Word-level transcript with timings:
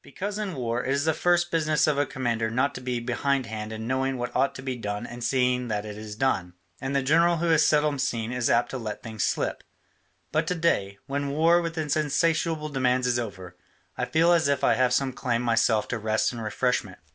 Because 0.03 0.39
in 0.39 0.55
war 0.55 0.83
it 0.83 0.91
is 0.91 1.05
the 1.05 1.13
first 1.13 1.51
business 1.51 1.85
of 1.85 1.99
a 1.99 2.07
commander 2.07 2.49
not 2.49 2.73
to 2.73 2.81
be 2.81 2.99
behindhand 2.99 3.71
in 3.71 3.85
knowing 3.85 4.17
what 4.17 4.35
ought 4.35 4.55
to 4.55 4.63
be 4.63 4.75
done 4.75 5.05
and 5.05 5.23
seeing 5.23 5.67
that 5.67 5.85
it 5.85 5.95
is 5.95 6.15
done, 6.15 6.53
and 6.81 6.95
the 6.95 7.03
general 7.03 7.37
who 7.37 7.51
is 7.51 7.67
seldom 7.67 7.99
seen 7.99 8.31
is 8.31 8.49
apt 8.49 8.71
to 8.71 8.79
let 8.79 9.03
things 9.03 9.23
slip. 9.23 9.63
But 10.31 10.47
to 10.47 10.55
day, 10.55 10.97
when 11.05 11.29
war 11.29 11.61
with 11.61 11.77
its 11.77 11.95
insatiable 11.95 12.69
demands 12.69 13.05
is 13.05 13.19
over, 13.19 13.55
I 13.95 14.05
feel 14.05 14.31
as 14.33 14.47
if 14.47 14.63
I 14.63 14.73
had 14.73 14.91
some 14.91 15.13
claim 15.13 15.43
myself 15.43 15.87
to 15.89 15.99
rest 15.99 16.31
and 16.33 16.43
refreshment. 16.43 16.97